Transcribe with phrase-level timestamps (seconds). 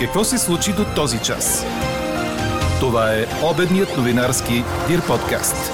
[0.00, 1.66] Какво се случи до този час?
[2.80, 4.52] Това е обедният новинарски
[4.88, 5.72] Дир подкаст.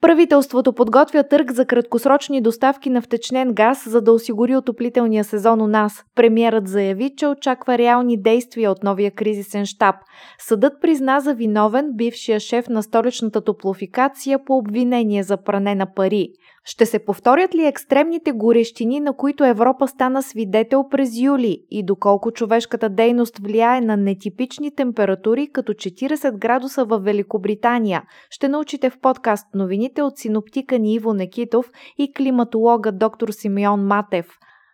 [0.00, 5.66] Правителството подготвя търг за краткосрочни доставки на втечнен газ, за да осигури отоплителния сезон у
[5.66, 6.04] нас.
[6.14, 9.94] Премьерът заяви, че очаква реални действия от новия кризисен штаб.
[10.38, 16.28] Съдът призна за виновен бившия шеф на столичната топлофикация по обвинение за пране на пари.
[16.64, 22.30] Ще се повторят ли екстремните горещини, на които Европа стана свидетел през юли и доколко
[22.30, 28.02] човешката дейност влияе на нетипични температури като 40 градуса в Великобритания?
[28.30, 34.26] Ще научите в подкаст новините от синоптика ни Иво Некитов и климатолога доктор Симеон Матев.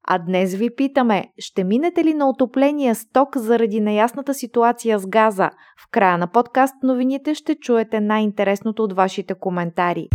[0.09, 5.51] А днес ви питаме, ще минете ли на отопление сток заради неясната ситуация с газа?
[5.87, 10.09] В края на подкаст новините ще чуете най-интересното от вашите коментари.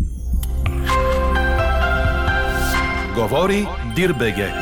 [3.15, 4.53] Говори Дирбеге.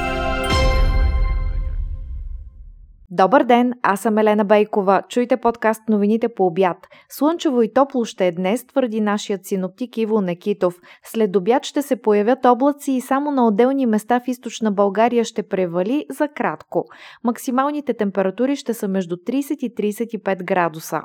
[3.12, 5.02] Добър ден, аз съм Елена Бейкова.
[5.10, 6.78] Чуйте подкаст новините по обяд.
[7.10, 10.76] Слънчево и топло ще е днес, твърди нашият синоптик Иво Некитов.
[11.04, 15.44] След обяд ще се появят облаци и само на отделни места в източна България ще
[15.44, 16.86] превали за кратко.
[17.24, 21.02] Максималните температури ще са между 30 и 35 градуса.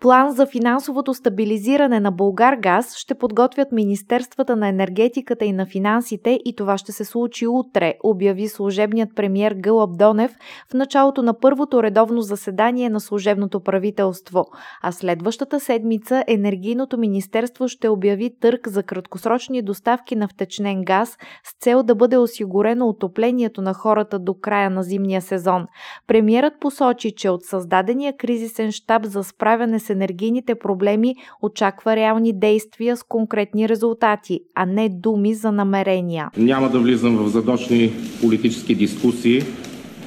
[0.00, 6.38] План за финансовото стабилизиране на Българ Газ ще подготвят Министерствата на енергетиката и на финансите
[6.44, 10.32] и това ще се случи утре, обяви служебният премьер Гълъб Донев
[10.70, 14.44] в началото на първото редовно заседание на служебното правителство.
[14.82, 21.64] А следващата седмица Енергийното министерство ще обяви търк за краткосрочни доставки на втечнен газ с
[21.64, 25.66] цел да бъде осигурено отоплението на хората до края на зимния сезон.
[26.06, 32.96] Премьерът посочи, че от създадения кризисен штаб за справяне с енергийните проблеми очаква реални действия
[32.96, 36.30] с конкретни резултати, а не думи за намерения.
[36.36, 39.42] Няма да влизам в задочни политически дискусии.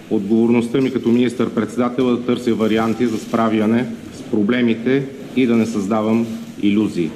[0.10, 5.66] Отговорността ми като министър-председател е да търся варианти за справяне с проблемите и да не
[5.66, 6.28] създавам
[6.62, 7.10] иллюзии.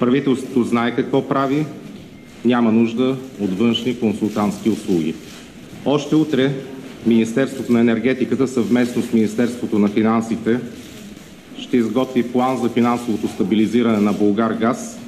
[0.00, 1.66] Правителството знае какво прави,
[2.44, 5.14] няма нужда от външни консултантски услуги.
[5.86, 6.52] Още утре
[7.06, 10.60] Министерството на енергетиката съвместно с Министерството на финансите
[11.60, 14.98] ще изготви план за финансовото стабилизиране на Булгаргаз,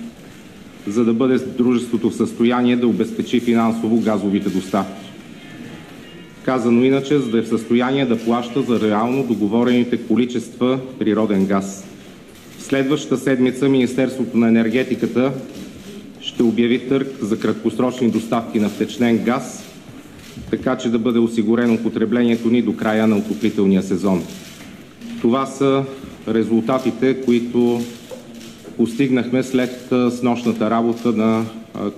[0.87, 5.11] за да бъде дружеството в състояние да обезпечи финансово газовите доставки.
[6.45, 11.85] Казано иначе, за да е в състояние да плаща за реално договорените количества природен газ.
[12.59, 15.33] Следващата седмица Министерството на енергетиката
[16.21, 19.65] ще обяви търг за краткосрочни доставки на втечнен газ,
[20.51, 24.25] така че да бъде осигурено потреблението ни до края на отоплителния сезон.
[25.21, 25.85] Това са
[26.35, 27.81] резултатите, които
[28.77, 31.45] постигнахме след снощната работа на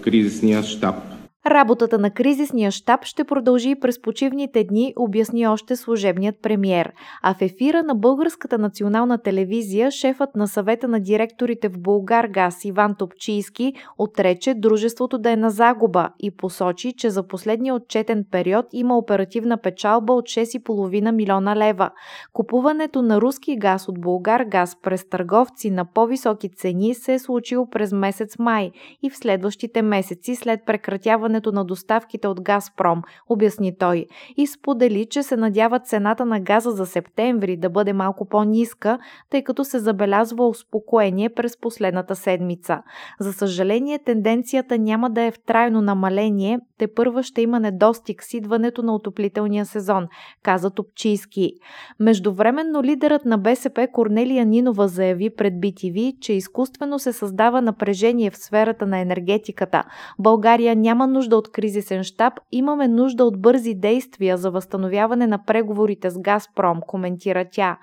[0.00, 1.11] кризисния щаб.
[1.46, 6.92] Работата на кризисния щаб ще продължи през почивните дни, обясни още служебният премьер.
[7.22, 12.64] А в ефира на Българската национална телевизия шефът на съвета на директорите в Булгар Газ
[12.64, 18.66] Иван Топчийски отрече дружеството да е на загуба и посочи, че за последния отчетен период
[18.72, 21.90] има оперативна печалба от 6,5 милиона лева.
[22.32, 27.70] Купуването на руски газ от Булгар Газ през търговци на по-високи цени се е случило
[27.70, 28.70] през месец май
[29.02, 34.06] и в следващите месеци след прекратяване спирането на доставките от Газпром, обясни той,
[34.36, 38.98] и сподели, че се надява цената на газа за септември да бъде малко по-ниска,
[39.30, 42.82] тъй като се забелязва успокоение през последната седмица.
[43.20, 48.34] За съжаление, тенденцията няма да е в трайно намаление, те първа ще има недостиг с
[48.34, 50.06] идването на отоплителния сезон,
[50.42, 51.52] каза Топчийски.
[52.00, 58.36] Междувременно лидерът на БСП Корнелия Нинова заяви пред BTV, че изкуствено се създава напрежение в
[58.36, 59.84] сферата на енергетиката.
[60.18, 65.44] България няма нужда нужда от кризисен щаб, имаме нужда от бързи действия за възстановяване на
[65.44, 67.78] преговорите с Газпром, коментира тя.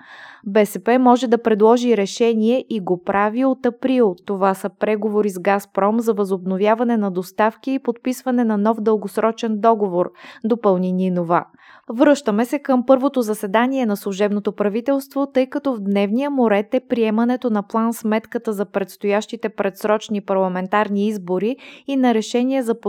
[0.46, 4.16] БСП може да предложи решение и го прави от април.
[4.26, 10.10] Това са преговори с Газпром за възобновяване на доставки и подписване на нов дългосрочен договор,
[10.44, 11.44] допълни Нинова.
[11.92, 16.80] Връщаме се към първото заседание на служебното правителство, тъй като в дневния му ред е
[16.88, 21.56] приемането на план сметката за предстоящите предсрочни парламентарни избори
[21.86, 22.80] и на решение за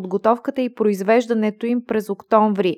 [0.42, 2.78] подготовката и произвеждането им през октомври.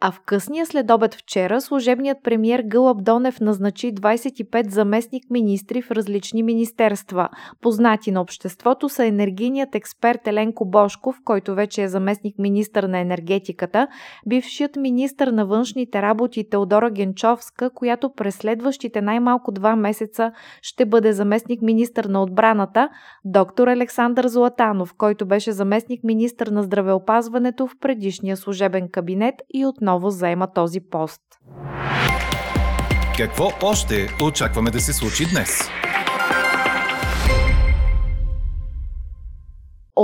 [0.00, 6.42] А в късния следобед вчера служебният премьер Гълъб Донев назначи 25 заместник министри в различни
[6.42, 7.28] министерства.
[7.60, 13.88] Познати на обществото са енергийният експерт Еленко Бошков, който вече е заместник министър на енергетиката,
[14.26, 21.12] бившият министър на външните работи Теодора Генчовска, която през следващите най-малко два месеца ще бъде
[21.12, 22.88] заместник министър на отбраната,
[23.24, 29.87] доктор Александър Златанов, който беше заместник министър на здравеопазването в предишния служебен кабинет и отново
[30.10, 31.20] заема този пост.
[33.16, 35.70] Какво още очакваме да се случи днес?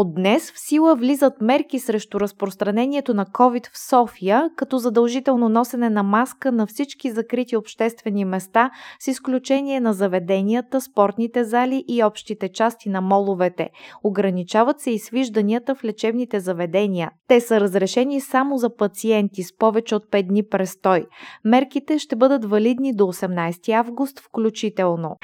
[0.05, 5.91] От днес в сила влизат мерки срещу разпространението на COVID в София, като задължително носене
[5.91, 8.71] на маска на всички закрити обществени места,
[9.01, 13.71] с изключение на заведенията, спортните зали и общите части на моловете.
[14.03, 17.11] Ограничават се и свижданията в лечебните заведения.
[17.29, 21.07] Те са разрешени само за пациенти с повече от 5 дни престой.
[21.45, 25.17] Мерките ще бъдат валидни до 18 август включително.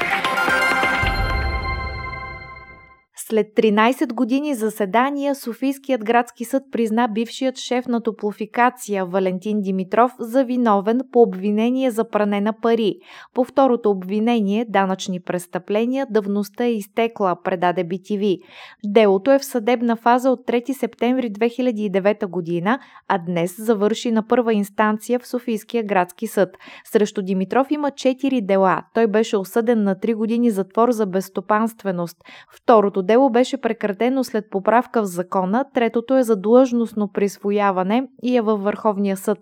[3.30, 10.44] След 13 години заседания, Софийският градски съд призна бившият шеф на топлофикация Валентин Димитров за
[10.44, 12.94] виновен по обвинение за пране на пари.
[13.34, 18.38] По второто обвинение, данъчни престъпления, давността е изтекла, предаде BTV.
[18.84, 22.78] Делото е в съдебна фаза от 3 септември 2009 година,
[23.08, 26.48] а днес завърши на първа инстанция в Софийския градски съд.
[26.84, 28.82] Срещу Димитров има 4 дела.
[28.94, 32.16] Той беше осъден на 3 години затвор за безстопанственост.
[32.52, 38.36] Второто дело дело беше прекратено след поправка в закона, третото е за длъжностно присвояване и
[38.36, 39.38] е във Върховния съд.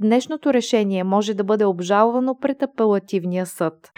[0.00, 3.92] Днешното решение може да бъде обжалвано пред апелативния съд.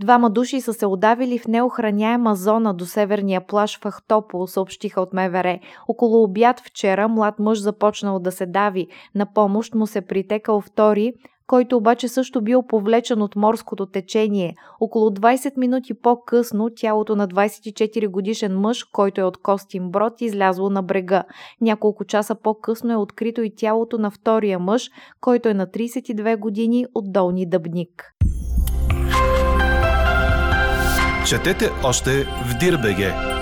[0.00, 5.12] Двама души са се удавили в неохраняема зона до северния плаж в Ахтопол, съобщиха от
[5.12, 5.58] МВР.
[5.88, 8.86] Около обяд вчера млад мъж започнал да се дави.
[9.14, 11.12] На помощ му се притекал втори,
[11.46, 14.54] който обаче също бил повлечен от морското течение.
[14.80, 20.70] Около 20 минути по-късно тялото на 24 годишен мъж, който е от Костин Брод, излязло
[20.70, 21.24] на брега.
[21.60, 26.86] Няколко часа по-късно е открито и тялото на втория мъж, който е на 32 години
[26.94, 28.14] от Долни Дъбник.
[31.26, 33.33] Четете още в Дирбеге!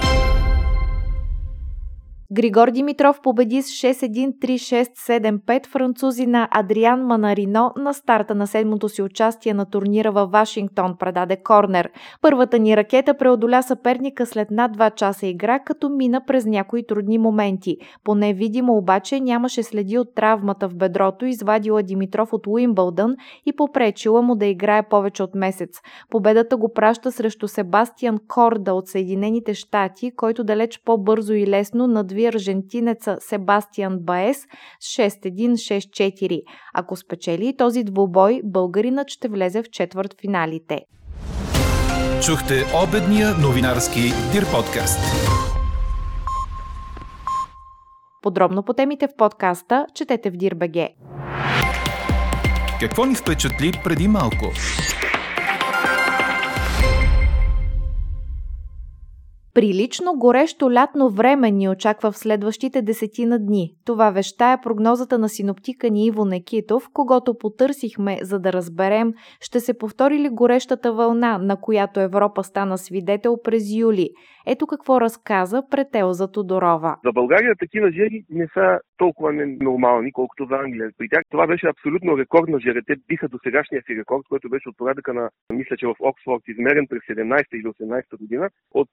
[2.35, 9.55] Григор Димитров победи с 6-1-3-6-7-5 французи на Адриан Манарино на старта на седмото си участие
[9.55, 11.91] на турнира във Вашингтон, предаде Корнер.
[12.23, 17.19] Първата ни ракета преодоля съперника след над 2 часа игра, като мина през някои трудни
[17.19, 17.77] моменти.
[18.05, 24.23] Поне видимо обаче нямаше следи от травмата в бедрото, извадила Димитров от Уимбълдън и попречила
[24.23, 25.81] му да играе повече от месец.
[26.11, 32.22] Победата го праща срещу Себастиан Корда от Съединените щати, който далеч по-бързо и лесно надви
[32.23, 34.47] обяви аржентинеца Себастиан Баес
[34.81, 36.43] с 6-1-6-4.
[36.75, 40.81] Ако спечели този двубой, българинът ще влезе в четвърт финалите.
[42.27, 42.55] Чухте
[42.89, 44.01] обедния новинарски
[44.33, 45.01] Дир подкаст.
[48.23, 50.89] Подробно по темите в подкаста четете в Дирбеге.
[52.81, 54.47] Какво ни впечатли преди малко?
[59.55, 63.71] Прилично горещо лятно време ни очаква в следващите десетина дни.
[63.87, 69.61] Това веща е прогнозата на синоптика ни Иво Некитов, когато потърсихме, за да разберем, ще
[69.61, 74.11] се повтори ли горещата вълна, на която Европа стана свидетел през юли.
[74.47, 76.97] Ето какво разказа пред Елза Тодорова.
[77.05, 80.91] За България такива жери не са толкова нормални, колкото за Англия.
[80.99, 82.81] При тях това беше абсолютно рекордна жера.
[82.87, 86.43] Те биха до сегашния си рекорд, който беше от порядъка на, мисля, че в Оксфорд,
[86.49, 88.89] измерен през 17 или 18 година, от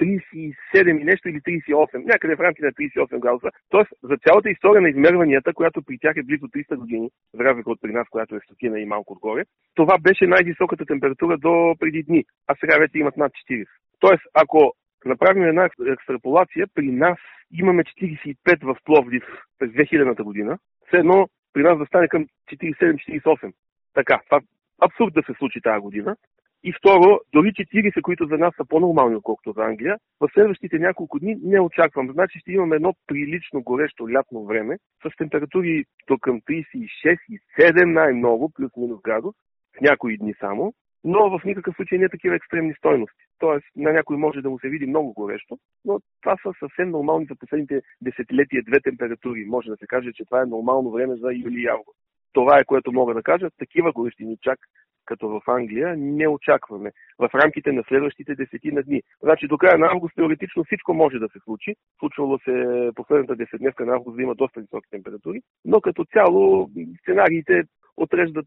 [0.00, 3.48] 37 и нещо или 38, някъде в рамките на 38 градуса.
[3.68, 7.70] Тоест, за цялата история на измерванията, която при тях е близо 300 години, за разлика
[7.70, 12.02] от при нас, която е стотина и малко отгоре, това беше най-високата температура до преди
[12.02, 13.66] дни, а сега вече имат над 40.
[14.00, 14.72] Тоест, ако
[15.04, 17.18] направим една екстраполация, при нас
[17.52, 19.24] имаме 45 в Пловдив
[19.58, 23.52] през 2000-та година, все едно при нас да стане към 47-48.
[23.94, 24.40] Така, това
[24.80, 26.16] абсурд да се случи тази година.
[26.64, 31.18] И второ, дори 40, които за нас са по-нормални, отколкото за Англия, в следващите няколко
[31.18, 32.10] дни не очаквам.
[32.12, 37.84] Значи ще имаме едно прилично горещо лятно време с температури до към 36 и 7
[37.84, 39.34] най-много, плюс-минус градус,
[39.78, 40.74] в някои дни само,
[41.04, 43.24] но в никакъв случай не такива екстремни стойности.
[43.38, 47.26] Тоест, на някой може да му се види много горещо, но това са съвсем нормални
[47.26, 49.44] за последните десетилетия две температури.
[49.44, 51.98] Може да се каже, че това е нормално време за юли и август.
[52.32, 53.50] Това е което мога да кажа.
[53.58, 54.58] Такива горещини чак
[55.04, 59.02] като в Англия, не очакваме в рамките на следващите десетина дни.
[59.22, 61.74] Значи до края на август теоретично всичко може да се случи.
[61.98, 67.62] Случвало се последната десетдневка на август да има доста високи температури, но като цяло сценариите
[67.96, 68.46] отреждат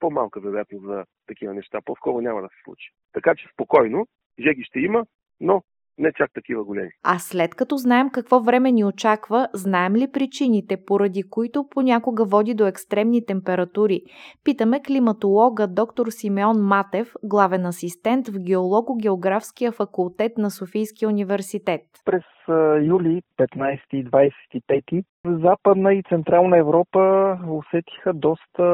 [0.00, 1.78] по-малка вероятност за такива неща.
[1.84, 2.90] По-скоро няма да се случи.
[3.12, 4.06] Така че спокойно,
[4.40, 5.06] жеги ще има,
[5.40, 5.62] но
[5.98, 6.90] не чак такива големи.
[7.02, 12.54] А след като знаем какво време ни очаква, знаем ли причините, поради които понякога води
[12.54, 14.02] до екстремни температури?
[14.44, 21.80] Питаме климатолога доктор Симеон Матев, главен асистент в геолого-географския факултет на Софийския университет.
[22.04, 22.24] През
[22.82, 28.64] юли 15 и 25 в Западна и Централна Европа усетиха доста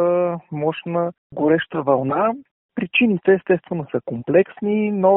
[0.52, 2.32] мощна гореща вълна,
[2.74, 5.12] Причините естествено са комплексни, но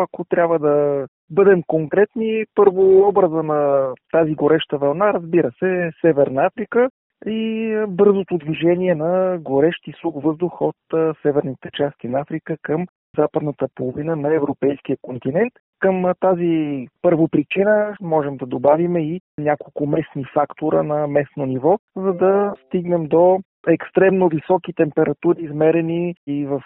[0.00, 6.90] ако трябва да бъдем конкретни, първо образа на тази гореща вълна, разбира се, Северна Африка
[7.26, 10.76] и бързото движение на горещ и сух въздух от
[11.22, 12.86] северните части на Африка към
[13.18, 15.52] западната половина на европейския континент.
[15.78, 22.12] Към тази първо причина можем да добавим и няколко местни фактора на местно ниво, за
[22.12, 26.62] да стигнем до екстремно високи температури, измерени и в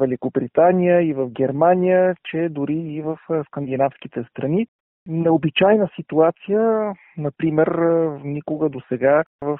[0.00, 4.66] Великобритания, и в Германия, че дори и в скандинавските страни.
[5.06, 7.68] Необичайна ситуация, например,
[8.24, 9.58] никога до сега в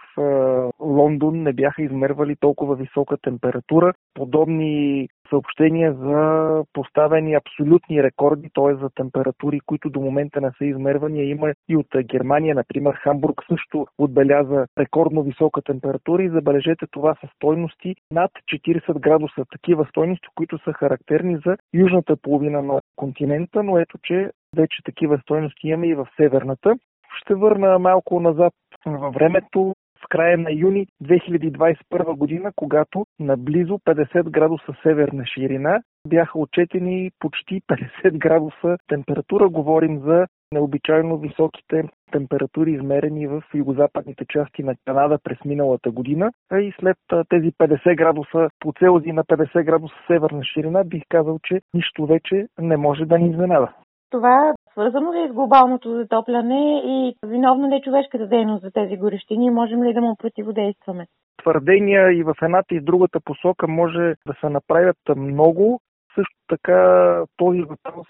[0.81, 3.93] Лондон не бяха измервали толкова висока температура.
[4.15, 8.75] Подобни съобщения за поставени абсолютни рекорди, т.е.
[8.75, 11.25] за температури, които до момента не са измервани.
[11.25, 17.29] Има и от Германия, например, Хамбург също отбеляза рекордно висока температура и забележете това са
[17.37, 19.45] стойности над 40 градуса.
[19.53, 25.19] Такива стойности, които са характерни за южната половина на континента, но ето, че вече такива
[25.19, 26.75] стойности имаме и в северната.
[27.21, 28.53] Ще върна малко назад
[28.87, 29.75] във времето
[30.11, 37.61] края на юни 2021 година, когато на близо 50 градуса северна ширина бяха отчетени почти
[37.61, 39.49] 50 градуса температура.
[39.49, 46.31] Говорим за необичайно високите температури, измерени в югозападните части на Канада през миналата година.
[46.51, 46.97] А и след
[47.29, 52.47] тези 50 градуса по Целзий на 50 градуса северна ширина, бих казал, че нищо вече
[52.59, 53.73] не може да ни изненада.
[54.11, 58.97] Това свързано ли е с глобалното затопляне и виновна ли е човешката дейност за тези
[58.97, 59.51] горещини?
[59.51, 61.07] Можем ли да му противодействаме?
[61.43, 65.81] Твърдения и в едната и в другата посока може да се направят много.
[66.15, 68.07] Също така този въпрос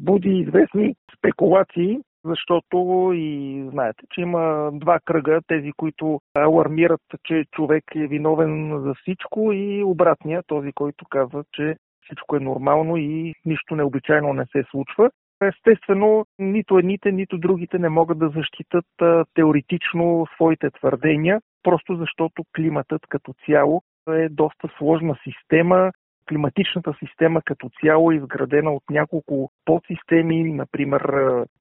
[0.00, 7.84] буди известни спекулации, защото и знаете, че има два кръга, тези, които алармират, че човек
[7.94, 13.76] е виновен за всичко и обратния, този, който казва, че всичко е нормално и нищо
[13.76, 15.10] необичайно не се случва.
[15.42, 18.86] Естествено, нито едните, нито другите не могат да защитат
[19.34, 25.92] теоретично своите твърдения, просто защото климатът като цяло е доста сложна система.
[26.28, 30.52] Климатичната система като цяло е изградена от няколко подсистеми.
[30.52, 31.02] Например,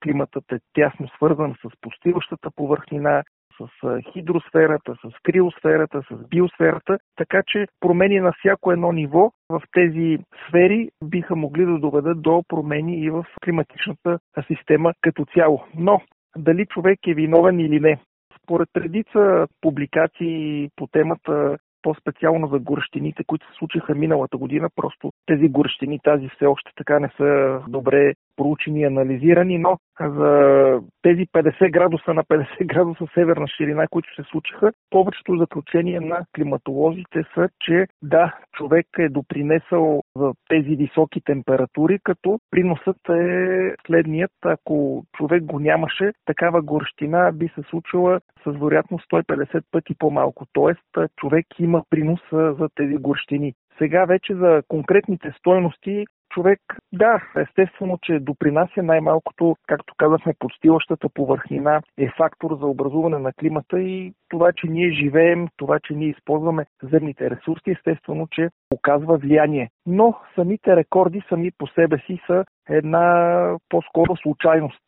[0.03, 3.24] климатът е тясно свързан с постиващата повърхнина,
[3.60, 10.17] с хидросферата, с криосферата, с биосферата, така че промени на всяко едно ниво в тези
[10.48, 15.63] сфери биха могли да доведат до промени и в климатичната система като цяло.
[15.75, 16.01] Но
[16.38, 18.00] дали човек е виновен или не?
[18.43, 24.69] Според редица публикации по темата по-специално за горещините, които се случиха миналата година.
[24.75, 30.81] Просто тези горещини тази все още така не са добре проучени и анализирани, но за
[31.01, 37.23] тези 50 градуса на 50 градуса северна ширина, които се случиха, повечето заключения на климатолозите
[37.33, 44.31] са, че да, човек е допринесъл за тези високи температури, като приносът е следният.
[44.45, 50.45] Ако човек го нямаше, такава горещина би се случила с вероятност 150 пъти по-малко.
[50.53, 53.53] Тоест, човек има принос за тези горещини.
[53.77, 56.59] Сега вече за конкретните стойности човек,
[56.93, 63.79] да, естествено, че допринася най-малкото, както казахме, подстилащата повърхнина е фактор за образуване на климата
[63.79, 69.69] и това, че ние живеем, това, че ние използваме земните ресурси, естествено, че оказва влияние.
[69.85, 74.83] Но самите рекорди сами по себе си са една по-скоро случайност.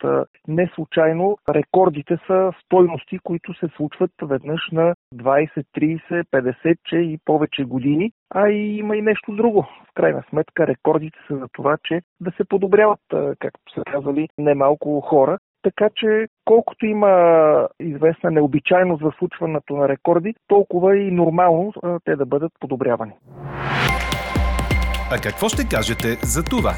[0.47, 7.17] Не случайно рекордите са стойности, които се случват веднъж на 20, 30, 50 че и
[7.25, 8.11] повече години.
[8.29, 9.67] А и има и нещо друго.
[9.95, 12.99] Крайна сметка рекордите са за това, че да се подобряват,
[13.39, 15.37] както са казали немалко хора.
[15.63, 21.73] Така че колкото има известна необичайност за случването на рекорди, толкова и нормално
[22.05, 23.11] те да бъдат подобрявани.
[25.11, 26.73] А какво ще кажете за това?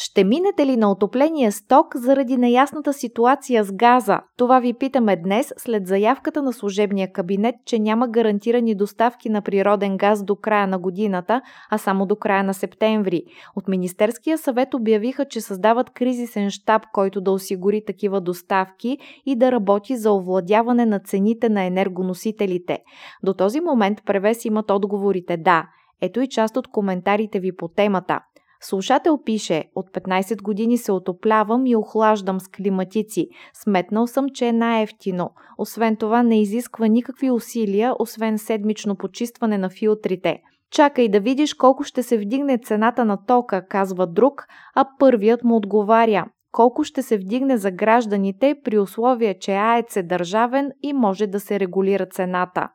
[0.00, 4.20] Ще минете ли на отопление с ток заради неясната ситуация с газа?
[4.36, 9.96] Това ви питаме днес след заявката на служебния кабинет, че няма гарантирани доставки на природен
[9.96, 13.22] газ до края на годината, а само до края на септември.
[13.56, 19.52] От Министерския съвет обявиха, че създават кризисен штаб, който да осигури такива доставки и да
[19.52, 22.78] работи за овладяване на цените на енергоносителите.
[23.22, 25.64] До този момент превес имат отговорите да.
[26.00, 28.20] Ето и част от коментарите ви по темата.
[28.60, 33.28] Слушател пише, от 15 години се отоплявам и охлаждам с климатици.
[33.54, 35.30] Сметнал съм, че е най-ефтино.
[35.58, 40.38] Освен това не изисква никакви усилия, освен седмично почистване на филтрите.
[40.70, 45.56] Чакай да видиш колко ще се вдигне цената на тока, казва друг, а първият му
[45.56, 46.26] отговаря.
[46.52, 51.40] Колко ще се вдигне за гражданите при условие, че АЕЦ е държавен и може да
[51.40, 52.68] се регулира цената.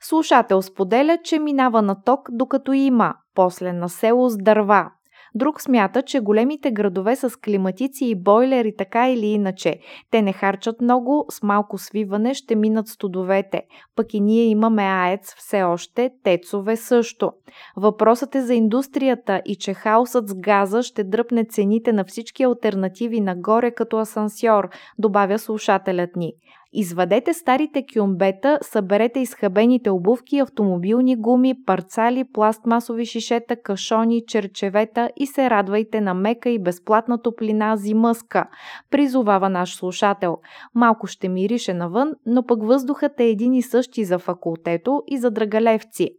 [0.00, 4.90] Слушател споделя, че минава на ток, докато има, после на село с дърва,
[5.36, 9.78] Друг смята, че големите градове с климатици и бойлери така или иначе.
[10.10, 13.62] Те не харчат много, с малко свиване ще минат студовете.
[13.96, 17.32] Пък и ние имаме АЕЦ все още, тецове също.
[17.76, 23.20] Въпросът е за индустрията и че хаосът с газа ще дръпне цените на всички альтернативи
[23.20, 26.32] нагоре като асансьор, добавя слушателят ни.
[26.72, 35.50] Извадете старите кюмбета, съберете изхабените обувки, автомобилни гуми, парцали, пластмасови шишета, кашони, черчевета и се
[35.50, 38.48] радвайте на мека и безплатна топлина зимъска,
[38.90, 40.38] призовава наш слушател.
[40.74, 45.30] Малко ще мирише навън, но пък въздухът е един и същи за факултето и за
[45.30, 46.10] драгалевци.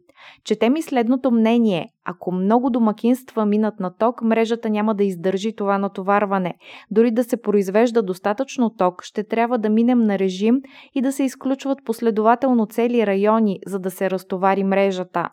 [0.43, 1.89] Чете ми следното мнение.
[2.05, 6.55] Ако много домакинства минат на ток, мрежата няма да издържи това натоварване.
[6.91, 10.61] Дори да се произвежда достатъчно ток, ще трябва да минем на режим
[10.95, 15.29] и да се изключват последователно цели райони, за да се разтовари мрежата.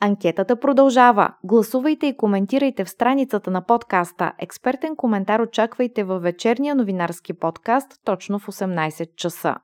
[0.00, 1.28] Анкетата продължава.
[1.44, 4.32] Гласувайте и коментирайте в страницата на подкаста.
[4.38, 9.54] Експертен коментар очаквайте във вечерния новинарски подкаст точно в 18 часа.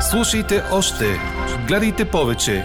[0.00, 1.04] Слушайте още,
[1.68, 2.64] гледайте повече